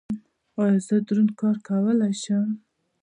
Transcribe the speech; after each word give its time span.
ایا 0.61 0.77
زه 0.87 0.95
دروند 1.07 1.31
کار 1.39 1.55
کولی 1.67 2.13
شم؟ 2.21 2.49